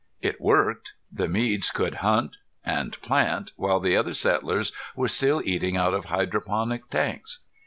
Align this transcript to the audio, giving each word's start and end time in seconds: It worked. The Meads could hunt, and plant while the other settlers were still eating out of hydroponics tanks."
It 0.19 0.41
worked. 0.41 0.93
The 1.13 1.27
Meads 1.29 1.69
could 1.69 1.97
hunt, 2.01 2.39
and 2.65 2.99
plant 3.03 3.51
while 3.55 3.79
the 3.79 3.95
other 3.95 4.15
settlers 4.15 4.71
were 4.95 5.07
still 5.07 5.43
eating 5.45 5.77
out 5.77 5.93
of 5.93 6.05
hydroponics 6.05 6.87
tanks." 6.89 7.37